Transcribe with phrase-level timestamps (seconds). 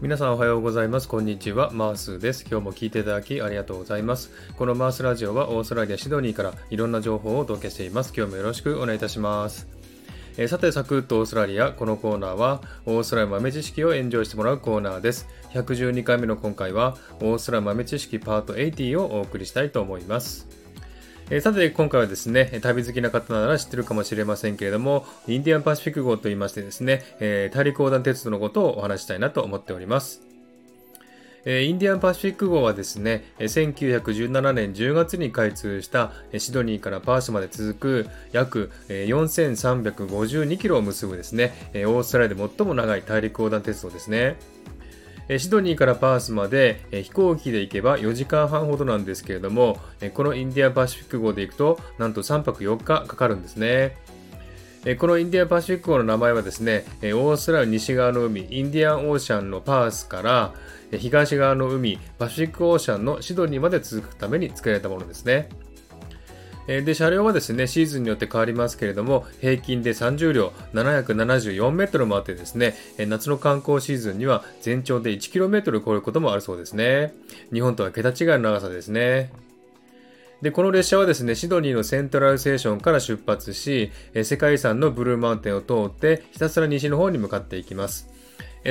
[0.00, 1.08] 皆さんおはようございます。
[1.08, 1.72] こんにちは。
[1.72, 2.46] マースです。
[2.48, 4.30] 今日も聞いていただきありがとうございます。
[4.56, 8.12] このマースラジオはオーストラリア・シドニーからいろんな情報をお届けしています。
[8.16, 9.66] 今日もよろしくお願いいたします。
[10.36, 11.72] えー、さて、サクッとオーストラリア。
[11.72, 15.26] このコーナーは、オーストラリア豆知識をエンジョイしてもらうコーナーです。
[15.52, 20.46] 112回目の今回は、オーストラリア豆知識パート80をお送りしたいと思います。
[21.30, 30.22] え、さて、今回はですね、旅好きな方なら知ってるかもしれませんけれども、インディアンパシフィック号と言いましてですね、えー、大陸横断鉄道のことをお話したいなと思っております。
[31.44, 44.36] インディアンパシフィック号はですね、1917年10月に開通したシドニーからパースまで続く約4352キロを結ぶですね、オーストラリアで最も長い大陸横断鉄道ですね。
[45.36, 49.78] シドニーからパースまで飛行機で行けば4時間半ほどなんですけれども、
[50.14, 53.96] このインディアンパシフィック号で行くと、なんと3泊4日かかるんですね。
[54.98, 60.54] このインディアンパシフィック号の名前はですね、オーストラリア西側の海、インディアンオーシャンのパースから、
[60.92, 65.50] 東側の海、パシフィックオーシャンのシドニーまで続くために作られたものですね。
[66.68, 77.14] で、車両はですね、シーズンによって変わりますけれども、平均で30両774メートルもあってですね、夏の観光シーズンには全長で 1km 超えることもあるそうですね。
[77.54, 79.32] 日本とは桁違いの長さですね。
[80.42, 83.90] で、この列車はですね、シドニーのセントラルステーションから出発し、
[84.22, 88.08] 世界遺産のブルーマウンテンを通ってひたすら西の方に向かっていきます。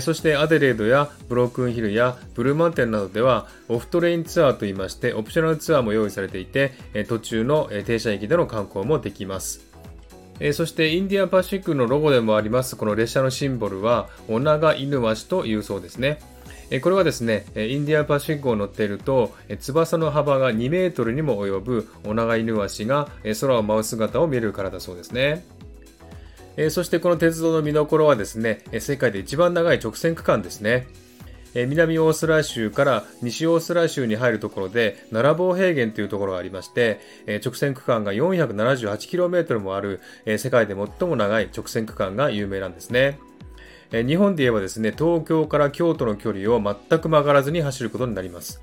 [0.00, 6.72] そしてアデレードやブロークンヒルやブルーマンテンなどではオフトレインツアーといいましてオプショナルツアーも用意されていて
[7.08, 9.66] 途中の停車駅での観光もできます。
[10.52, 16.18] そしてインディアンパシフィックのロゴでもありますこの列車のシンボルはオナガイヌワシというそうですね。
[16.82, 23.08] これはですね、インディアンパシフィックを乗っていると、翼の幅が2メートルにも及ぶオナガイヌワシが
[23.40, 25.46] 空を舞う姿を見るからだそうですね。
[26.56, 30.86] えそしてこの鉄道の見どころはですね、世界で一番長い直線区間ですね。
[31.54, 37.00] 南オーストラリア州から西オーストラリア州に入るところで、奈良坊平原というところがありまして、
[37.44, 40.00] 直線区間が 478km もある、
[40.38, 43.18] 世界で最も長い直線区間が有名なんですね。
[43.90, 48.62] 日本で言えばですね、東京から京都の距離を全く曲がらずに走ることになります。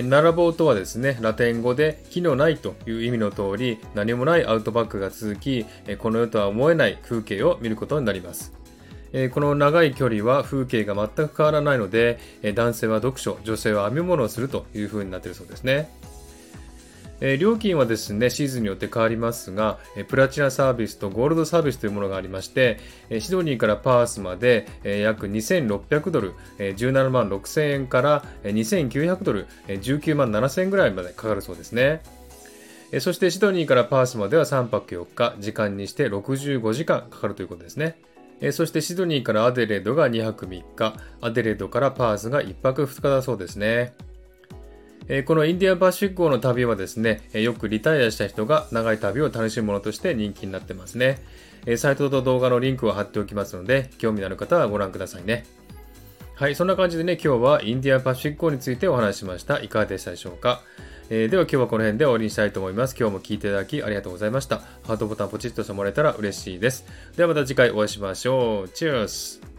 [0.00, 5.66] 並ぼうとはですね、ラテン語で木のないという意味の通り、何もないアウトバックが続き、
[5.98, 8.54] この世とは思えない風景を見ることになります。
[9.34, 12.18] この長い距離は風景が全く変わらないので、
[12.54, 15.90] 男性は読書、女性は編み物をするという風になっているそうですね。
[17.24, 32.02] え料金はですね、シーズンによって変わりますが、えプラチナサービスとゴールドサービスというものがありまして、えシドニーからパースまで、え約2600ドル、え17万6000円から2900ドル、え19万7000円ぐらいまでかかるそうですね。
[32.98, 37.96] そしてシドニーからパースまでは3泊4日、時間にして65時間かかるということですね。
[38.50, 43.94] そしてシドニーからアデレードが2泊3日、アデレードからパースが1泊2日だそうですね。
[45.08, 51.22] えこのインディアンパシフィック号の旅はですね、えよくリタイアした人が長い旅を楽しむものとして人気になってますね。
[51.66, 55.44] えサイトと動画のリンクを貼っておきますので、興味のある方はご覧くださいね。
[56.34, 59.60] はい、そんな感じでね、今日はインディアンパシフィック号についてお話ししました。
[59.60, 60.62] いかがでしたでしょうか？
[61.10, 62.96] えー、では今日はこの辺で終わりにしたいと思います。
[62.98, 64.58] 今日も聴いていただきありがとうございました。
[64.86, 66.86] ハートボタンポチッとしてもらえたら嬉しいです。
[67.16, 68.68] ではまた次回お会いしましょう。
[68.70, 69.51] チュース